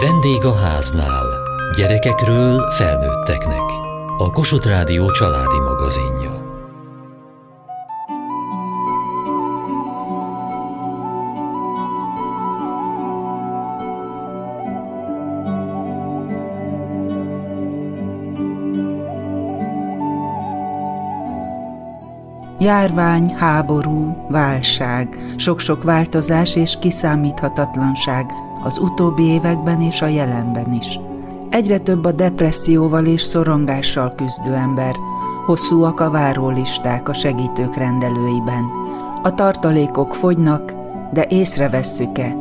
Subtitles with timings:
[0.00, 1.26] Vendég a háznál.
[1.76, 3.62] Gyerekekről felnőtteknek.
[4.18, 6.42] A Kossuth Rádió családi magazinja.
[22.58, 28.26] Járvány, háború, válság, sok-sok változás és kiszámíthatatlanság
[28.64, 31.00] az utóbbi években és a jelenben is.
[31.50, 34.94] Egyre több a depresszióval és szorongással küzdő ember,
[35.46, 38.64] hosszúak a várólisták a segítők rendelőiben.
[39.22, 40.74] A tartalékok fogynak,
[41.12, 42.36] de észrevesszük-e,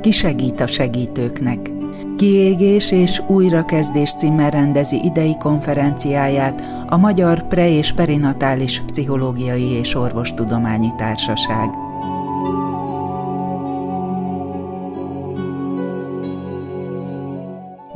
[0.00, 1.70] ki segít a segítőknek?
[2.16, 10.92] Kiégés és újrakezdés címmel rendezi idei konferenciáját a Magyar Pre- és Perinatális Pszichológiai és Orvostudományi
[10.96, 11.87] Társaság.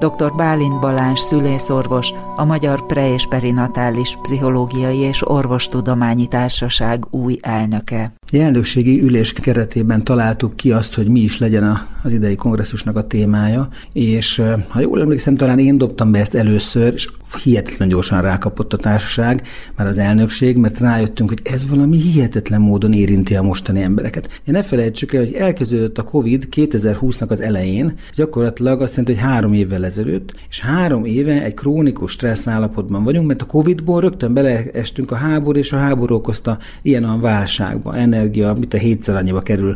[0.02, 0.34] Dr.
[0.37, 8.13] Bálint Balázs szülészorvos, a Magyar Pre- és Perinatális Pszichológiai és Orvostudományi Társaság új elnöke.
[8.41, 13.69] Elnökségi ülés keretében találtuk ki azt, hogy mi is legyen az idei kongresszusnak a témája,
[13.93, 17.09] és ha jól emlékszem, talán én dobtam be ezt először, és
[17.43, 19.43] hihetetlen gyorsan rákapott a társaság,
[19.77, 24.41] már az elnökség, mert rájöttünk, hogy ez valami hihetetlen módon érinti a mostani embereket.
[24.45, 29.30] De ne felejtsük el, hogy elkezdődött a COVID 2020-nak az elején, gyakorlatilag azt jelenti, hogy
[29.30, 34.35] három évvel ezelőtt, és három éve egy krónikus stressz állapotban vagyunk, mert a COVID-ból rögtön
[34.35, 39.40] beleestünk a háború, és a háború okozta ilyen a válságba, energia, mit a hétszer annyiba
[39.40, 39.74] kerül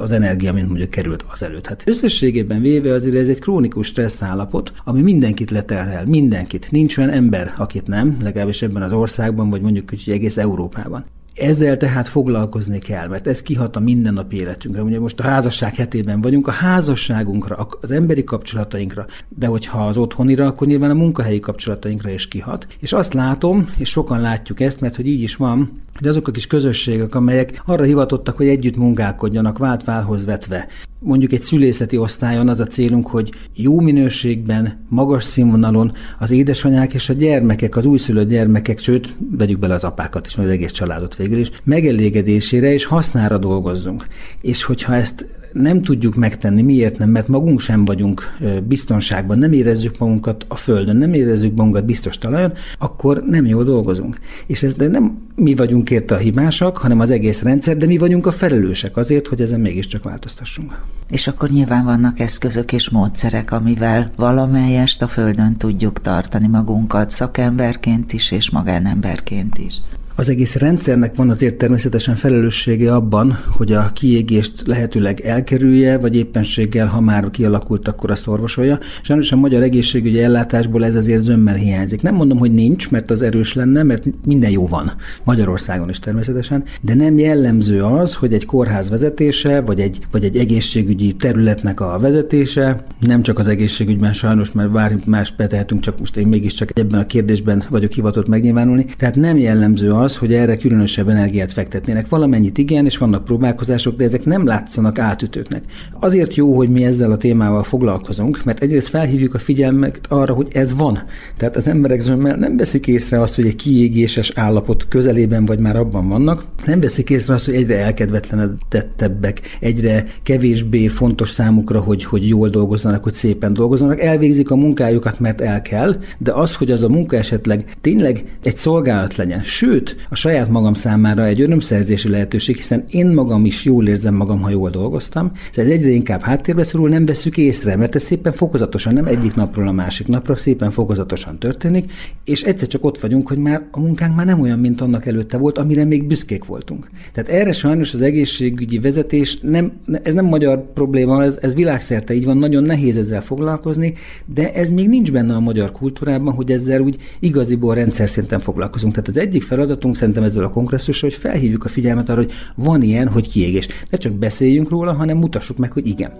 [0.00, 1.66] az energia, mint mondjuk került azelőtt.
[1.66, 6.70] Hát összességében véve azért ez egy krónikus stressz állapot, ami mindenkit leterhel, mindenkit.
[6.70, 11.04] Nincs olyan ember, akit nem, legalábbis ebben az országban, vagy mondjuk hogy egész Európában.
[11.34, 14.82] Ezzel tehát foglalkozni kell, mert ez kihat a mindennapi életünkre.
[14.82, 20.46] Ugye most a házasság hetében vagyunk, a házasságunkra, az emberi kapcsolatainkra, de hogyha az otthonira,
[20.46, 22.66] akkor nyilván a munkahelyi kapcsolatainkra is kihat.
[22.80, 26.30] És azt látom, és sokan látjuk ezt, mert hogy így is van, hogy azok a
[26.30, 30.68] kis közösségek, amelyek arra hivatottak, hogy együtt munkálkodjanak, vált válhoz vetve,
[31.04, 37.08] mondjuk egy szülészeti osztályon az a célunk, hogy jó minőségben, magas színvonalon az édesanyák és
[37.08, 41.38] a gyermekek, az újszülött gyermekek, sőt, vegyük bele az apákat is, az egész családot végül
[41.38, 44.06] is, megelégedésére és hasznára dolgozzunk.
[44.40, 46.62] És hogyha ezt nem tudjuk megtenni.
[46.62, 47.10] Miért nem?
[47.10, 52.52] Mert magunk sem vagyunk biztonságban, nem érezzük magunkat a földön, nem érezzük magunkat biztos talajon,
[52.78, 54.18] akkor nem jól dolgozunk.
[54.46, 57.98] És ez de nem mi vagyunk érte a hibásak, hanem az egész rendszer, de mi
[57.98, 60.80] vagyunk a felelősek azért, hogy ezen mégiscsak változtassunk.
[61.10, 68.12] És akkor nyilván vannak eszközök és módszerek, amivel valamelyest a földön tudjuk tartani magunkat szakemberként
[68.12, 69.74] is és magánemberként is.
[70.16, 76.86] Az egész rendszernek van azért természetesen felelőssége abban, hogy a kiégést lehetőleg elkerülje, vagy éppenséggel,
[76.86, 78.78] ha már kialakult, akkor azt orvosolja.
[79.02, 82.02] Sajnos a magyar egészségügyi ellátásból ez azért zömmel hiányzik.
[82.02, 84.92] Nem mondom, hogy nincs, mert az erős lenne, mert minden jó van.
[85.24, 90.36] Magyarországon is természetesen, de nem jellemző az, hogy egy kórház vezetése, vagy egy, vagy egy
[90.36, 96.16] egészségügyi területnek a vezetése, nem csak az egészségügyben sajnos, mert bármit más betehetünk, csak most
[96.16, 98.86] én mégiscsak ebben a kérdésben vagyok hivatott megnyilvánulni.
[98.96, 102.08] Tehát nem jellemző az, az, hogy erre különösebb energiát fektetnének.
[102.08, 105.62] Valamennyit igen, és vannak próbálkozások, de ezek nem látszanak átütőknek.
[106.00, 110.48] Azért jó, hogy mi ezzel a témával foglalkozunk, mert egyrészt felhívjuk a figyelmet arra, hogy
[110.52, 111.02] ez van.
[111.36, 115.76] Tehát az emberek zömmel nem veszik észre azt, hogy egy kiégéses állapot közelében vagy már
[115.76, 122.28] abban vannak, nem veszik észre azt, hogy egyre elkedvetlenedettebbek, egyre kevésbé fontos számukra, hogy, hogy
[122.28, 124.00] jól dolgozzanak, hogy szépen dolgozzanak.
[124.00, 128.56] Elvégzik a munkájukat, mert el kell, de az, hogy az a munka esetleg tényleg egy
[128.56, 133.88] szolgálat legyen, sőt, a saját magam számára egy örömszerzési lehetőség, hiszen én magam is jól
[133.88, 135.32] érzem magam, ha jól dolgoztam.
[135.54, 139.68] Ez egyre inkább háttérbe szorul, nem veszük észre, mert ez szépen fokozatosan, nem egyik napról
[139.68, 141.92] a másik napra, szépen fokozatosan történik,
[142.24, 145.36] és egyszer csak ott vagyunk, hogy már a munkánk már nem olyan, mint annak előtte
[145.36, 146.90] volt, amire még büszkék voltunk.
[147.12, 149.72] Tehát erre sajnos az egészségügyi vezetés nem,
[150.02, 153.94] ez nem magyar probléma, ez, ez világszerte így van, nagyon nehéz ezzel foglalkozni,
[154.34, 158.92] de ez még nincs benne a magyar kultúrában, hogy ezzel úgy igaziból rendszer szinten foglalkozunk.
[158.94, 162.32] Tehát az egyik feladat feladatunk szerintem ezzel a kongresszussal, hogy felhívjuk a figyelmet arra, hogy
[162.54, 163.68] van ilyen, hogy kiégés.
[163.90, 166.12] Ne csak beszéljünk róla, hanem mutassuk meg, hogy igen.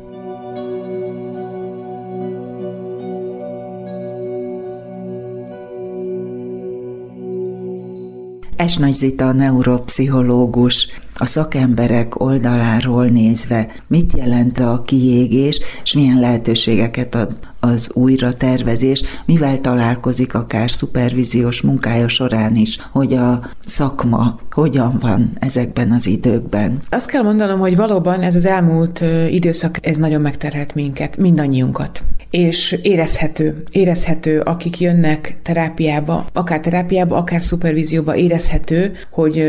[8.56, 17.38] Esnagy Zita, neuropszichológus, a szakemberek oldaláról nézve, mit jelent a kiégés, és milyen lehetőségeket ad
[17.60, 25.30] az újra tervezés, mivel találkozik akár szupervíziós munkája során is, hogy a szakma hogyan van
[25.40, 26.82] ezekben az időkben.
[26.90, 29.00] Azt kell mondanom, hogy valóban ez az elmúlt
[29.30, 32.02] időszak, ez nagyon megterhelt minket, mindannyiunkat.
[32.34, 39.44] És érezhető, érezhető, akik jönnek terápiába, akár terápiába, akár szupervízióba, érezhető, hogy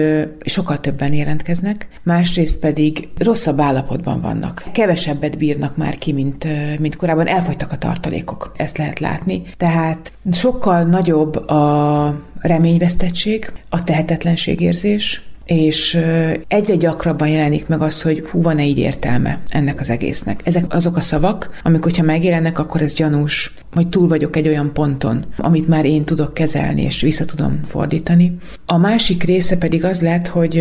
[0.45, 4.63] sokkal többen jelentkeznek, másrészt pedig rosszabb állapotban vannak.
[4.71, 6.47] Kevesebbet bírnak már ki, mint,
[6.79, 9.41] mint korábban, elfogytak a tartalékok, ezt lehet látni.
[9.57, 15.99] Tehát sokkal nagyobb a reményvesztettség, a tehetetlenségérzés, és
[16.47, 20.39] egyre gyakrabban jelenik meg az, hogy hú, van-e így értelme ennek az egésznek.
[20.43, 24.73] Ezek azok a szavak, amik, hogyha megjelennek, akkor ez gyanús, hogy túl vagyok egy olyan
[24.73, 28.37] ponton, amit már én tudok kezelni, és vissza tudom fordítani.
[28.65, 30.57] A másik része pedig az lett, hogy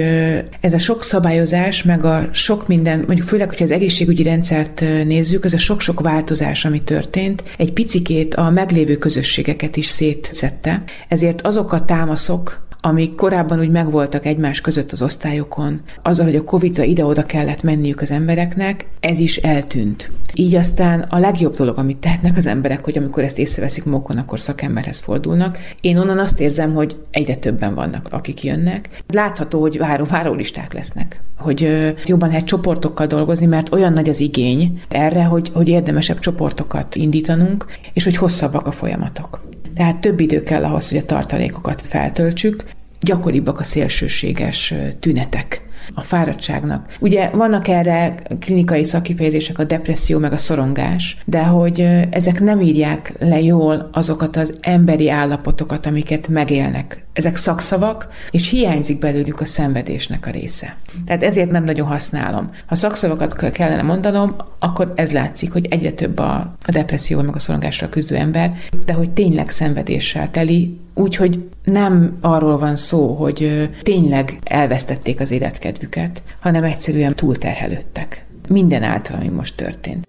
[0.60, 5.44] ez a sok szabályozás, meg a sok minden, mondjuk főleg, hogyha az egészségügyi rendszert nézzük,
[5.44, 10.82] az a sok-sok változás, ami történt, egy picikét a meglévő közösségeket is szétszette.
[11.08, 16.44] Ezért azok a támaszok, amik korábban úgy megvoltak egymás között az osztályokon, azzal, hogy a
[16.44, 20.10] Covid-ra ide-oda kellett menniük az embereknek, ez is eltűnt.
[20.34, 24.40] Így aztán a legjobb dolog, amit tehetnek az emberek, hogy amikor ezt észreveszik magukon, akkor
[24.40, 25.58] szakemberhez fordulnak.
[25.80, 28.88] Én onnan azt érzem, hogy egyre többen vannak, akik jönnek.
[29.08, 34.82] Látható, hogy váró, várólisták lesznek, hogy jobban lehet csoportokkal dolgozni, mert olyan nagy az igény
[34.88, 39.40] erre, hogy, hogy érdemesebb csoportokat indítanunk, és hogy hosszabbak a folyamatok.
[39.74, 42.64] Tehát több idő kell ahhoz, hogy a tartalékokat feltöltsük,
[43.00, 45.62] gyakoribbak a szélsőséges tünetek
[45.94, 46.96] a fáradtságnak.
[47.00, 53.14] Ugye vannak erre klinikai szakifejezések, a depresszió, meg a szorongás, de hogy ezek nem írják
[53.18, 57.04] le jól azokat az emberi állapotokat, amiket megélnek.
[57.12, 60.76] Ezek szakszavak, és hiányzik belőlük a szenvedésnek a része.
[61.06, 62.50] Tehát ezért nem nagyon használom.
[62.66, 67.38] Ha szakszavakat kellene mondanom, akkor ez látszik, hogy egyre több a, a depresszió, meg a
[67.38, 68.52] szorongásra küzdő ember,
[68.84, 76.22] de hogy tényleg szenvedéssel teli, Úgyhogy nem arról van szó, hogy tényleg elvesztették az életkedvüket,
[76.40, 78.24] hanem egyszerűen túlterhelődtek.
[78.48, 80.06] Minden által, ami most történt.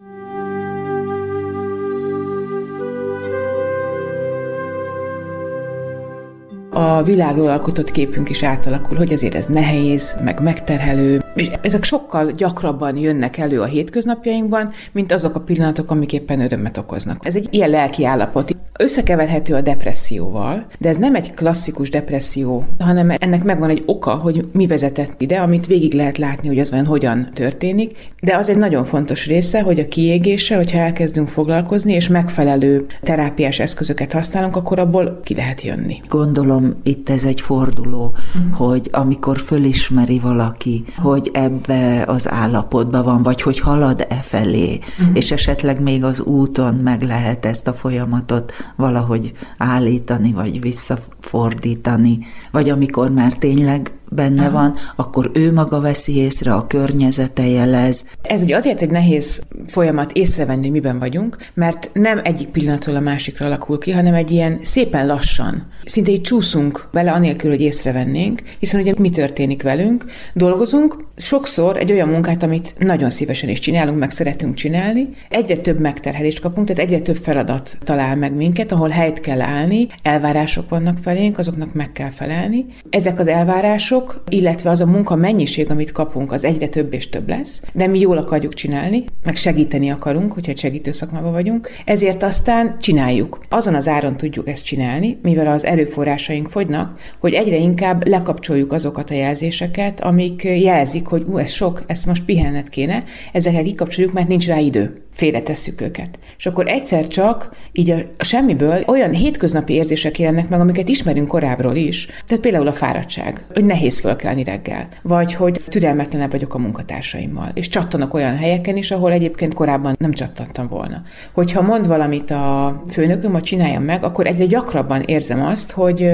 [6.76, 12.32] A világról alkotott képünk is átalakul, hogy azért ez nehéz, meg megterhelő, és ezek sokkal
[12.32, 17.18] gyakrabban jönnek elő a hétköznapjainkban, mint azok a pillanatok, amik éppen örömet okoznak.
[17.22, 18.56] Ez egy ilyen lelki állapot.
[18.80, 24.48] Összekeverhető a depresszióval, de ez nem egy klasszikus depresszió, hanem ennek megvan egy oka, hogy
[24.54, 28.12] mi vezetett ide, amit végig lehet látni, hogy az vajon hogyan történik.
[28.22, 33.60] De az egy nagyon fontos része, hogy a kiégéssel, hogyha elkezdünk foglalkozni, és megfelelő terápiás
[33.60, 36.02] eszközöket használunk, akkor abból ki lehet jönni.
[36.10, 38.52] Gondolom itt ez egy forduló, mm.
[38.52, 45.14] hogy amikor fölismeri valaki, hogy ebbe az állapotban van, vagy hogy halad e felé, mm.
[45.14, 52.18] és esetleg még az úton meg lehet ezt a folyamatot valahogy állítani, vagy visszafordítani,
[52.52, 54.52] vagy amikor már tényleg benne Aha.
[54.52, 58.06] van, akkor ő maga veszi észre, a környezete jelez.
[58.22, 63.00] Ez ugye azért egy nehéz folyamat észrevenni, hogy miben vagyunk, mert nem egyik pillanatról a
[63.00, 65.68] másikra alakul ki, hanem egy ilyen szépen lassan.
[65.86, 70.06] Szinte így csúszunk bele, anélkül, hogy észrevennénk, hiszen ugye mi történik velünk?
[70.34, 75.80] Dolgozunk, sokszor egy olyan munkát, amit nagyon szívesen is csinálunk, meg szeretünk csinálni, egyre több
[75.80, 80.98] megterhelést kapunk, tehát egyre több feladat talál meg minket, ahol helyt kell állni, elvárások vannak
[81.02, 82.66] felénk, azoknak meg kell felelni.
[82.90, 87.10] Ezek az elvárások források, illetve az a munka mennyiség, amit kapunk, az egyre több és
[87.10, 91.70] több lesz, de mi jól akarjuk csinálni, meg segíteni akarunk, hogyha egy segítő szakmában vagyunk,
[91.86, 93.46] ezért aztán csináljuk.
[93.50, 99.10] Azon az áron tudjuk ezt csinálni, mivel az erőforrásaink fogynak, hogy egyre inkább lekapcsoljuk azokat
[99.10, 104.28] a jelzéseket, amik jelzik, hogy ú, ez sok, ezt most pihennet kéne, ezeket kikapcsoljuk, mert
[104.28, 106.20] nincs rá idő félretesszük őket.
[106.38, 111.76] És akkor egyszer csak így a semmiből olyan hétköznapi érzések jelennek meg, amiket ismerünk korábbról
[111.76, 112.08] is.
[112.28, 117.68] Tehát például a fáradtság, hogy nehéz fölkelni reggel, vagy hogy türelmetlenebb vagyok a munkatársaimmal, és
[117.68, 121.02] csattanak olyan helyeken is, ahol egyébként korábban nem csattantam volna.
[121.34, 126.08] Hogyha mond valamit a főnököm, hogy csináljam meg, akkor egyre gyakrabban érzem azt, hogy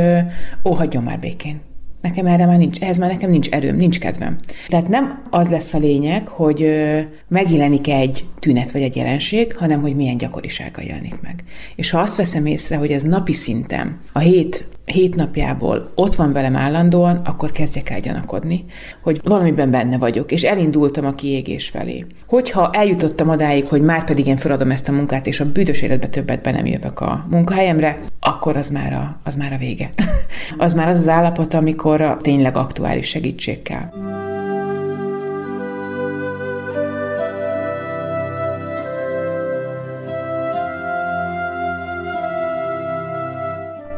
[0.64, 1.62] ó, hagyjon már békén
[2.02, 4.38] Nekem erre már nincs, ehhez már nekem nincs erőm, nincs kedvem.
[4.68, 6.66] Tehát nem az lesz a lényeg, hogy
[7.28, 11.44] megjelenik egy tünet vagy egy jelenség, hanem hogy milyen gyakorisága jelenik meg.
[11.76, 16.34] És ha azt veszem észre, hogy ez napi szinten, a hét hét napjából ott van
[16.34, 18.66] velem állandóan, akkor kezdjek el gyanakodni,
[19.02, 22.06] hogy valamiben benne vagyok, és elindultam a kiégés felé.
[22.26, 26.08] Hogyha eljutottam odáig, hogy már pedig én feladom ezt a munkát, és a büdös életbe
[26.08, 29.92] többet be nem jövök a munkahelyemre, akkor az már a, az már a vége.
[30.58, 33.90] az már az az állapot, amikor a tényleg aktuális segítség kell.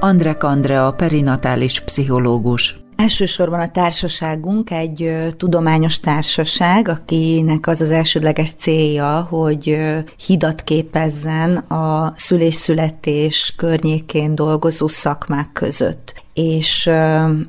[0.04, 2.78] Andrek Andrea perinatális pszichológus.
[2.96, 9.78] Elsősorban a társaságunk egy tudományos társaság, akinek az az elsődleges célja, hogy
[10.26, 16.90] hidat képezzen a szülés-születés környékén dolgozó szakmák között és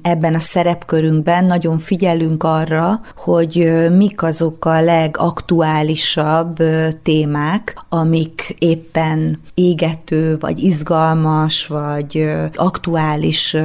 [0.02, 6.62] ebben a szerepkörünkben nagyon figyelünk arra, hogy mik azok a legaktuálisabb
[7.02, 13.56] témák, amik éppen égető, vagy izgalmas, vagy aktuális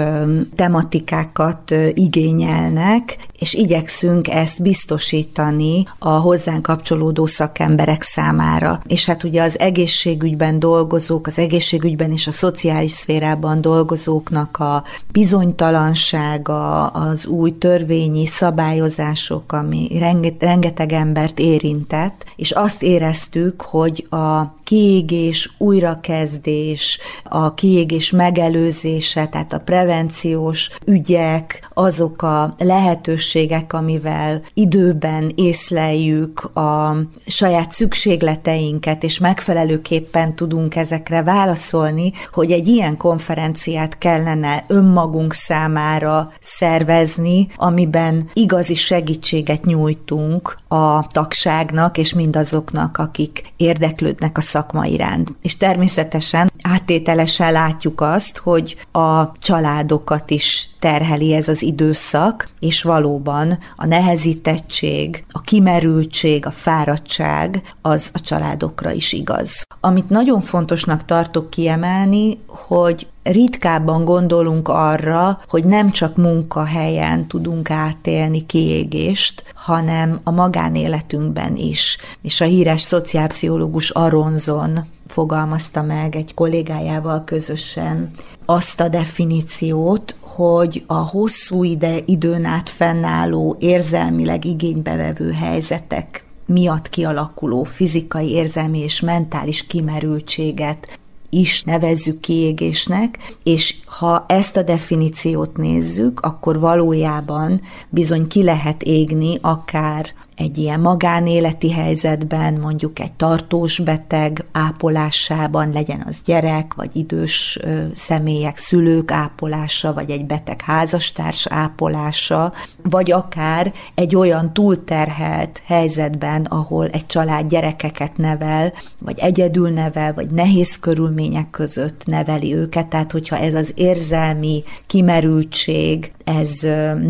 [0.55, 8.81] tematikákat igényelnek, és igyekszünk ezt biztosítani a hozzánk kapcsolódó szakemberek számára.
[8.87, 16.87] És hát ugye az egészségügyben dolgozók, az egészségügyben és a szociális szférában dolgozóknak a bizonytalansága,
[16.87, 19.99] az új törvényi szabályozások, ami
[20.39, 29.59] rengeteg embert érintett, és azt éreztük, hogy a kiégés, újrakezdés, a kiégés megelőzése, tehát a
[29.59, 33.28] prevenciós ügyek, azok a lehetőségek,
[33.69, 36.95] amivel időben észleljük a
[37.25, 46.31] saját szükségleteinket, és megfelelőképpen tudunk ezekre válaszolni, hogy egy ilyen konferenciát kellene önmagában magunk számára
[46.39, 55.33] szervezni, amiben igazi segítséget nyújtunk a tagságnak és mindazoknak, akik érdeklődnek a szakma iránt.
[55.41, 63.57] És természetesen áttételesen látjuk azt, hogy a családokat is terheli ez az időszak, és valóban
[63.75, 69.63] a nehezítettség, a kimerültség, a fáradtság az a családokra is igaz.
[69.79, 78.45] Amit nagyon fontosnak tartok kiemelni, hogy ritkábban gondolunk arra, hogy nem csak munkahelyen tudunk átélni
[78.45, 81.97] kiégést, hanem a magánéletünkben is.
[82.21, 88.11] És a híres szociálpszichológus Aronzon fogalmazta meg egy kollégájával közösen
[88.45, 97.63] azt a definíciót, hogy a hosszú ide, időn át fennálló, érzelmileg igénybevevő helyzetek miatt kialakuló
[97.63, 106.59] fizikai, érzelmi és mentális kimerültséget is nevezzük kiégésnek, és ha ezt a definíciót nézzük, akkor
[106.59, 115.71] valójában bizony ki lehet égni akár egy ilyen magánéleti helyzetben, mondjuk egy tartós beteg ápolásában,
[115.71, 117.59] legyen az gyerek, vagy idős
[117.93, 122.53] személyek, szülők ápolása, vagy egy beteg házastárs ápolása,
[122.83, 130.29] vagy akár egy olyan túlterhelt helyzetben, ahol egy család gyerekeket nevel, vagy egyedül nevel, vagy
[130.29, 136.59] nehéz körülmények között neveli őket, tehát hogyha ez az érzelmi kimerültség, ez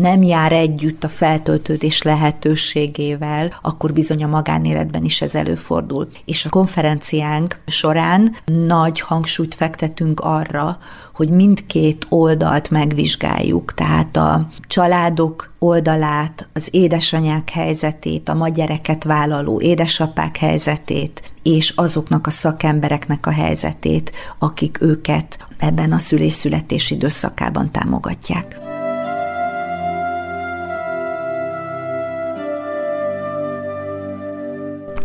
[0.00, 6.08] nem jár együtt a feltöltődés lehetőségével, akkor bizony a magánéletben is ez előfordul.
[6.24, 10.78] És a konferenciánk során nagy hangsúlyt fektetünk arra,
[11.14, 20.36] hogy mindkét oldalt megvizsgáljuk, tehát a családok oldalát, az édesanyák helyzetét, a magyereket vállaló édesapák
[20.36, 28.69] helyzetét, és azoknak a szakembereknek a helyzetét, akik őket ebben a szülés-születés időszakában támogatják.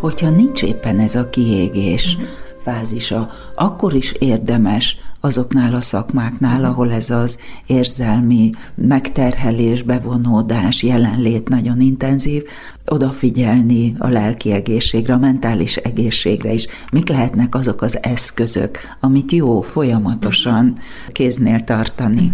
[0.05, 2.17] Hogyha nincs éppen ez a kiégés
[2.59, 11.81] fázisa, akkor is érdemes azoknál a szakmáknál, ahol ez az érzelmi megterhelés, bevonódás, jelenlét nagyon
[11.81, 12.43] intenzív,
[12.85, 16.67] odafigyelni a lelki egészségre, a mentális egészségre is.
[16.91, 20.77] Mik lehetnek azok az eszközök, amit jó folyamatosan
[21.11, 22.33] kéznél tartani?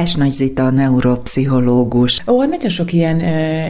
[0.00, 2.22] Esnagy Zita, neuropszichológus.
[2.26, 3.20] Ó, nagyon sok ilyen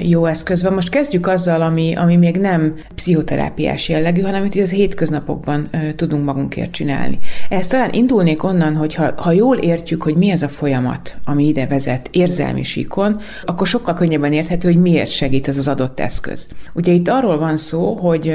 [0.02, 0.72] jó eszköz van.
[0.72, 6.70] Most kezdjük azzal, ami, ami még nem pszichoterápiás jellegű, hanem amit az hétköznapokban tudunk magunkért
[6.70, 7.18] csinálni.
[7.48, 11.46] Ezt talán indulnék onnan, hogy ha, ha jól értjük, hogy mi ez a folyamat, ami
[11.46, 16.48] ide vezet érzelmi síkon, akkor sokkal könnyebben érthető, hogy miért segít ez az adott eszköz.
[16.74, 18.32] Ugye itt arról van szó, hogy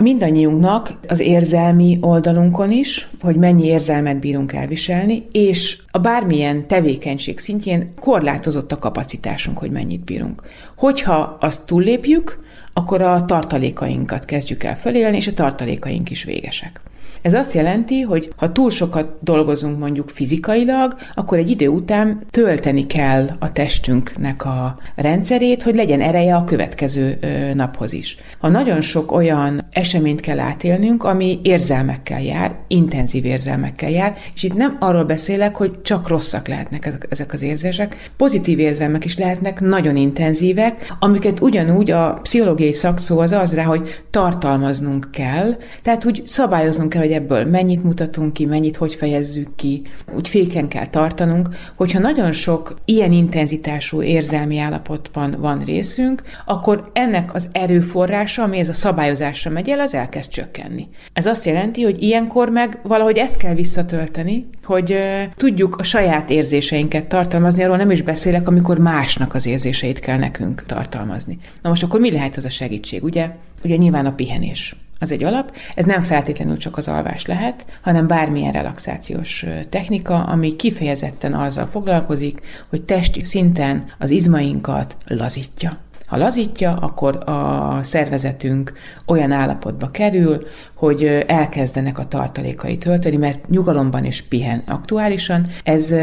[0.00, 7.94] mindannyiunknak az érzelmi oldalunkon is, hogy mennyi érzelmet bírunk elviselni, és a bármilyen tevékenység szintjén
[8.00, 10.42] korlátozott a kapacitásunk, hogy mennyit bírunk.
[10.76, 16.80] Hogyha azt túllépjük, akkor a tartalékainkat kezdjük el fölélni, és a tartalékaink is végesek.
[17.26, 22.86] Ez azt jelenti, hogy ha túl sokat dolgozunk mondjuk fizikailag, akkor egy idő után tölteni
[22.86, 27.18] kell a testünknek a rendszerét, hogy legyen ereje a következő
[27.54, 28.18] naphoz is.
[28.38, 34.54] Ha nagyon sok olyan eseményt kell átélnünk, ami érzelmekkel jár, intenzív érzelmekkel jár, és itt
[34.54, 39.96] nem arról beszélek, hogy csak rosszak lehetnek ezek, az érzések, pozitív érzelmek is lehetnek, nagyon
[39.96, 46.88] intenzívek, amiket ugyanúgy a pszichológiai szakszó az az rá, hogy tartalmaznunk kell, tehát úgy szabályoznunk
[46.90, 49.82] kell, hogy ebből mennyit mutatunk ki, mennyit hogy fejezzük ki.
[50.14, 57.34] Úgy féken kell tartanunk, hogyha nagyon sok ilyen intenzitású érzelmi állapotban van részünk, akkor ennek
[57.34, 60.88] az erőforrása, ami ez a szabályozásra megy el, az elkezd csökkenni.
[61.12, 66.30] Ez azt jelenti, hogy ilyenkor meg valahogy ezt kell visszatölteni, hogy uh, tudjuk a saját
[66.30, 71.38] érzéseinket tartalmazni, arról nem is beszélek, amikor másnak az érzéseit kell nekünk tartalmazni.
[71.62, 73.30] Na most akkor mi lehet az a segítség, ugye?
[73.64, 74.76] Ugye nyilván a pihenés.
[74.98, 80.56] Az egy alap, ez nem feltétlenül csak az alvás lehet, hanem bármilyen relaxációs technika, ami
[80.56, 85.78] kifejezetten azzal foglalkozik, hogy testi szinten az izmainkat lazítja.
[86.06, 88.72] Ha lazítja, akkor a szervezetünk
[89.06, 95.46] olyan állapotba kerül, hogy elkezdenek a tartalékai tölteni, mert nyugalomban is pihen aktuálisan.
[95.62, 95.94] Ez,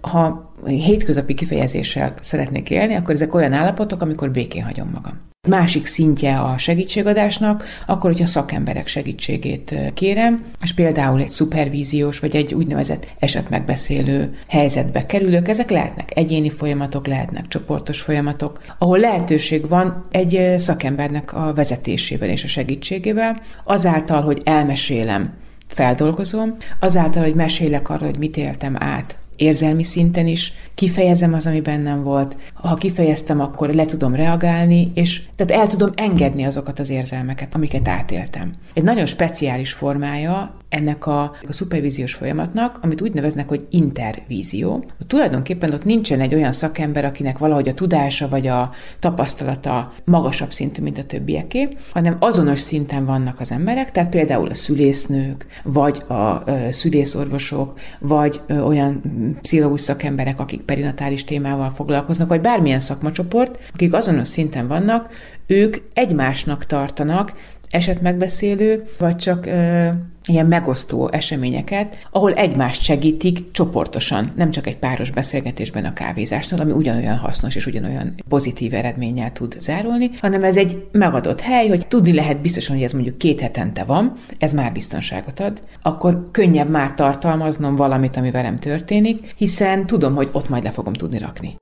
[0.00, 6.40] ha hétköznapi kifejezéssel szeretnék élni, akkor ezek olyan állapotok, amikor békén hagyom magam másik szintje
[6.40, 14.38] a segítségadásnak, akkor, hogyha szakemberek segítségét kérem, és például egy szupervíziós, vagy egy úgynevezett esetmegbeszélő
[14.48, 21.52] helyzetbe kerülök, ezek lehetnek egyéni folyamatok, lehetnek csoportos folyamatok, ahol lehetőség van egy szakembernek a
[21.54, 25.32] vezetésével és a segítségével, azáltal, hogy elmesélem,
[25.66, 31.60] feldolgozom, azáltal, hogy mesélek arról, hogy mit éltem át érzelmi szinten is kifejezem az, ami
[31.60, 32.36] bennem volt.
[32.54, 37.88] Ha kifejeztem, akkor le tudom reagálni, és tehát el tudom engedni azokat az érzelmeket, amiket
[37.88, 38.52] átéltem.
[38.74, 44.84] Egy nagyon speciális formája ennek a, a szupervíziós folyamatnak, amit úgy neveznek, hogy intervízió.
[45.06, 50.82] Tulajdonképpen ott nincsen egy olyan szakember, akinek valahogy a tudása vagy a tapasztalata magasabb szintű,
[50.82, 56.44] mint a többieké, hanem azonos szinten vannak az emberek, tehát például a szülésznők, vagy a
[56.70, 59.02] szülészorvosok, vagy olyan
[59.42, 65.08] pszichológus szakemberek, akik perinatális témával foglalkoznak, vagy bármilyen szakmacsoport, akik azonos szinten vannak,
[65.46, 67.32] ők egymásnak tartanak
[67.68, 69.48] esetmegbeszélő, vagy csak
[70.28, 76.72] ilyen megosztó eseményeket, ahol egymást segítik csoportosan, nem csak egy páros beszélgetésben a kávézásnál, ami
[76.72, 82.14] ugyanolyan hasznos és ugyanolyan pozitív eredménnyel tud zárulni, hanem ez egy megadott hely, hogy tudni
[82.14, 86.94] lehet biztosan, hogy ez mondjuk két hetente van, ez már biztonságot ad, akkor könnyebb már
[86.94, 91.56] tartalmaznom valamit, ami velem történik, hiszen tudom, hogy ott majd le fogom tudni rakni.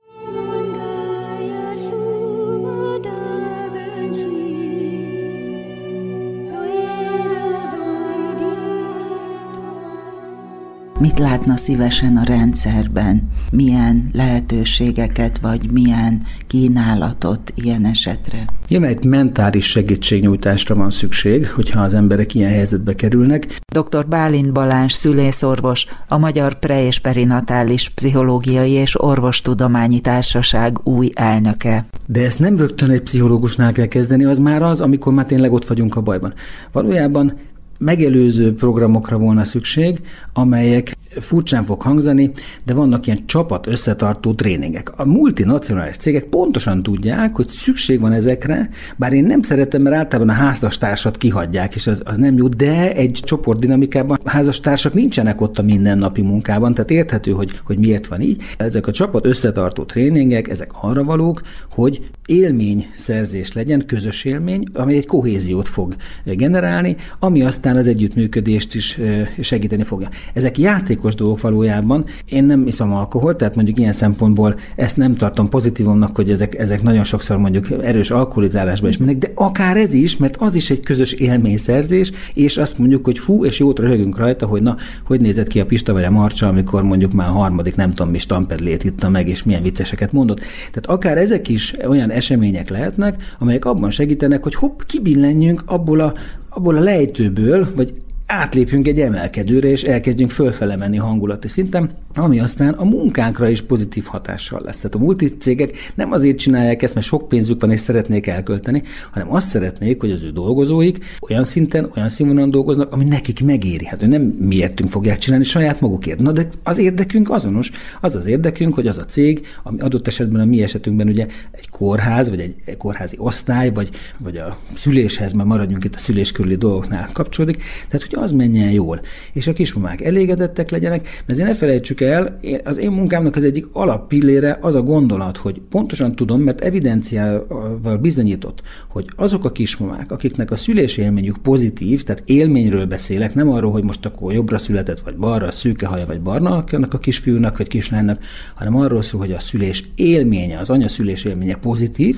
[10.99, 13.29] Mit látna szívesen a rendszerben?
[13.51, 18.45] Milyen lehetőségeket, vagy milyen kínálatot ilyen esetre?
[18.67, 23.59] Nyilván egy mentális segítségnyújtásra van szükség, hogyha az emberek ilyen helyzetbe kerülnek.
[23.73, 24.07] Dr.
[24.07, 31.85] Bálint Balázs szülészorvos, a Magyar Pre- és Perinatális Pszichológiai és Orvostudományi Társaság új elnöke.
[32.05, 35.65] De ezt nem rögtön egy pszichológusnál kell kezdeni, az már az, amikor már tényleg ott
[35.65, 36.33] vagyunk a bajban.
[36.71, 37.33] Valójában
[37.77, 40.01] megelőző programokra volna szükség,
[40.33, 42.31] amelyek furcsán fog hangzani,
[42.65, 44.99] de vannak ilyen csapat összetartó tréningek.
[44.99, 50.35] A multinacionális cégek pontosan tudják, hogy szükség van ezekre, bár én nem szeretem, mert általában
[50.35, 55.41] a házastársat kihagyják, és az, az nem jó, de egy csoport dinamikában a házastársak nincsenek
[55.41, 58.41] ott a mindennapi munkában, tehát érthető, hogy, hogy miért van így.
[58.57, 65.05] Ezek a csapat összetartó tréningek, ezek arra valók, hogy élményszerzés legyen, közös élmény, ami egy
[65.05, 68.99] kohéziót fog generálni, ami aztán az együttműködést is
[69.41, 70.09] segíteni fogja.
[70.33, 72.05] Ezek játékos dolgok valójában.
[72.25, 76.81] Én nem iszom alkoholt, tehát mondjuk ilyen szempontból ezt nem tartom pozitívumnak, hogy ezek, ezek
[76.81, 80.79] nagyon sokszor mondjuk erős alkoholizálásba is mennek, de akár ez is, mert az is egy
[80.79, 85.47] közös élményszerzés, és azt mondjuk, hogy fú, és jót röhögünk rajta, hogy na, hogy nézett
[85.47, 88.83] ki a Pista vagy a Marcsa, amikor mondjuk már a harmadik, nem tudom mi stampedlét
[88.83, 90.39] itta meg, és milyen vicceseket mondott.
[90.71, 96.13] Tehát akár ezek is olyan események lehetnek, amelyek abban segítenek, hogy hopp, kibillenjünk abból a,
[96.49, 97.93] abból a lejtőből, vagy
[98.27, 104.03] átlépjünk egy emelkedőre, és elkezdjünk fölfele menni hangulati szinten, ami aztán a munkánkra is pozitív
[104.03, 104.75] hatással lesz.
[104.75, 109.33] Tehát a multicégek nem azért csinálják ezt, mert sok pénzük van és szeretnék elkölteni, hanem
[109.33, 113.85] azt szeretnék, hogy az ő dolgozóik olyan szinten, olyan színvonalon dolgoznak, ami nekik megéri.
[113.85, 116.19] Hát ő nem miértünk fogják csinálni, saját magukért.
[116.19, 117.71] Na de az érdekünk azonos.
[118.01, 121.69] Az az érdekünk, hogy az a cég, ami adott esetben a mi esetünkben ugye egy
[121.69, 126.55] kórház, vagy egy kórházi osztály, vagy, vagy a szüléshez, mert maradjunk itt a szülés körüli
[126.55, 127.63] dolgoknál kapcsolódik.
[127.87, 129.01] Tehát, hogy az menjen jól.
[129.33, 134.57] És a kismamák elégedettek legyenek, mert ne felejtsük el, az én munkámnak az egyik alappillére
[134.61, 140.55] az a gondolat, hogy pontosan tudom, mert evidenciával bizonyított, hogy azok a kismamák, akiknek a
[140.55, 145.51] szülés élményük pozitív, tehát élményről beszélek, nem arról, hogy most akkor jobbra született, vagy balra,
[145.51, 148.23] szűke haja, vagy barna annak a kisfiúnak, vagy kislánynak,
[148.55, 152.17] hanem arról szól, hogy a szülés élménye, az anya szülés élménye pozitív,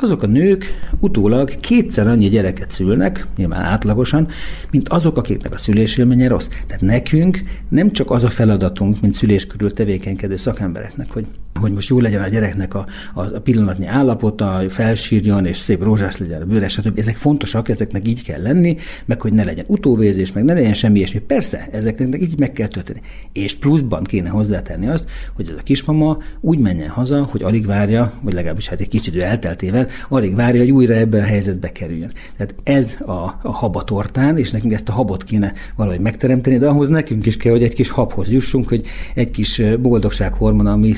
[0.00, 0.64] azok a nők
[1.00, 4.28] utólag kétszer annyi gyereket szülnek, nyilván átlagosan,
[4.70, 6.48] mint azok, akik akiknek a szülésélménye rossz.
[6.66, 11.26] Tehát nekünk nem csak az a feladatunk, mint szülés körül tevékenykedő szakembereknek, hogy,
[11.60, 16.42] hogy most jó legyen a gyereknek a, a, pillanatnyi állapota, felsírjon, és szép rózsás legyen
[16.42, 16.98] a bőre, stb.
[16.98, 20.98] Ezek fontosak, ezeknek így kell lenni, meg hogy ne legyen utóvézés, meg ne legyen semmi
[20.98, 21.18] ilyesmi.
[21.18, 23.00] Persze, ezeknek így meg kell történni.
[23.32, 28.12] És pluszban kéne hozzátenni azt, hogy ez a kismama úgy menjen haza, hogy alig várja,
[28.22, 32.10] vagy legalábbis hát egy kicsit elteltével, alig várja, hogy újra ebben a helyzetbe kerüljön.
[32.36, 36.88] Tehát ez a, a habatortán, és nekünk ezt a habot kéne valahogy megteremteni, de ahhoz
[36.88, 40.94] nekünk is kell, hogy egy kis habhoz jussunk, hogy egy kis boldogsághormon a mi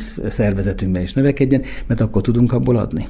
[0.52, 3.08] szervezetünkben is növekedjen, mert akkor tudunk abból adni.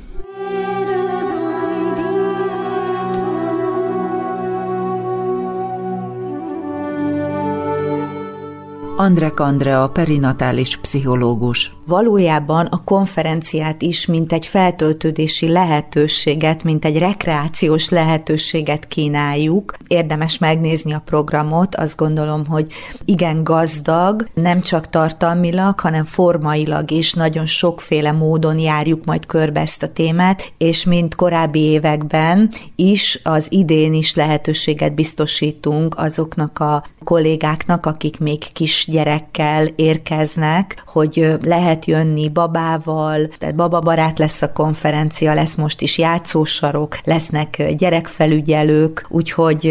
[8.96, 11.72] Andrek Andrea, perinatális pszichológus.
[11.92, 19.74] Valójában a konferenciát is, mint egy feltöltődési lehetőséget, mint egy rekreációs lehetőséget kínáljuk.
[19.86, 22.72] Érdemes megnézni a programot, azt gondolom, hogy
[23.04, 29.82] igen gazdag, nem csak tartalmilag, hanem formailag is nagyon sokféle módon járjuk majd körbe ezt
[29.82, 37.86] a témát, és mint korábbi években is az idén is lehetőséget biztosítunk azoknak a kollégáknak,
[37.86, 41.38] akik még kis gyerekkel érkeznek, hogy
[41.86, 49.64] lehet jönni babával, tehát bababarát lesz a konferencia, lesz most is játszósarok, lesznek gyerekfelügyelők, úgyhogy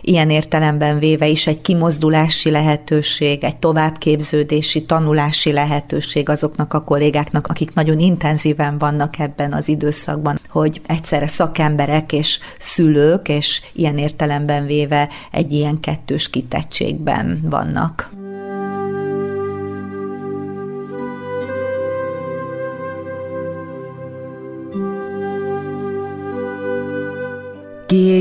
[0.00, 7.74] ilyen értelemben véve is egy kimozdulási lehetőség, egy továbbképződési, tanulási lehetőség azoknak a kollégáknak, akik
[7.74, 15.08] nagyon intenzíven vannak ebben az időszakban, hogy egyszerre szakemberek és szülők, és ilyen értelemben véve
[15.30, 18.19] egy ilyen kettős kitettségben vannak.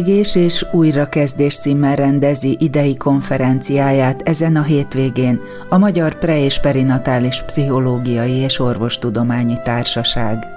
[0.04, 7.44] Kiégés és újrakezdés címmel rendezi idei konferenciáját ezen a hétvégén a Magyar Pre- és Perinatális
[7.44, 10.48] Pszichológiai és Orvostudományi Társaság.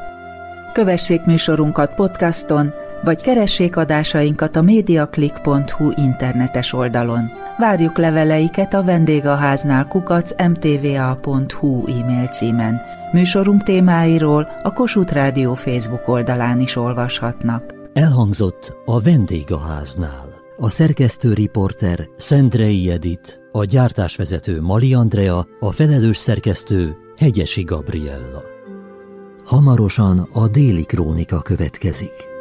[0.73, 2.73] Kövessék műsorunkat podcaston,
[3.05, 7.31] vagy keressék adásainkat a mediaclick.hu internetes oldalon.
[7.59, 12.81] Várjuk leveleiket a vendégháznál kukac mtva.hu e-mail címen.
[13.13, 17.82] Műsorunk témáiról a Kossuth Rádió Facebook oldalán is olvashatnak.
[17.93, 20.29] Elhangzott a vendégháznál.
[20.57, 28.43] A szerkesztő riporter Szendrei Edit, a gyártásvezető Mali Andrea, a felelős szerkesztő Hegyesi Gabriella.
[29.45, 32.32] Hamarosan a déli krónika következik.